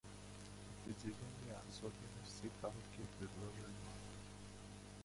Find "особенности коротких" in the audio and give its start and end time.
1.69-3.05